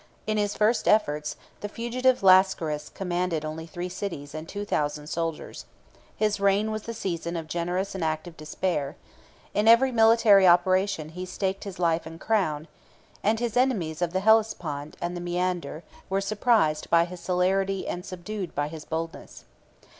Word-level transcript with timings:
In 0.25 0.37
his 0.37 0.55
first 0.57 0.87
efforts, 0.87 1.35
the 1.59 1.69
fugitive 1.69 2.23
Lascaris 2.23 2.89
commanded 2.89 3.45
only 3.45 3.67
three 3.67 3.87
cities 3.87 4.33
and 4.33 4.49
two 4.49 4.65
thousand 4.65 5.05
soldiers: 5.09 5.65
his 6.15 6.39
reign 6.39 6.71
was 6.71 6.81
the 6.81 6.93
season 6.95 7.35
of 7.37 7.45
generous 7.47 7.93
and 7.93 8.03
active 8.03 8.35
despair: 8.35 8.95
in 9.53 9.67
every 9.67 9.91
military 9.91 10.47
operation 10.47 11.09
he 11.09 11.23
staked 11.23 11.65
his 11.65 11.77
life 11.77 12.07
and 12.07 12.19
crown; 12.19 12.67
and 13.23 13.39
his 13.39 13.55
enemies 13.55 14.01
of 14.01 14.11
the 14.11 14.21
Hellespont 14.21 14.97
and 14.99 15.15
the 15.15 15.21
Mæander, 15.21 15.83
were 16.09 16.19
surprised 16.19 16.89
by 16.89 17.05
his 17.05 17.19
celerity 17.19 17.87
and 17.87 18.03
subdued 18.03 18.55
by 18.55 18.69
his 18.69 18.85
boldness. 18.85 19.45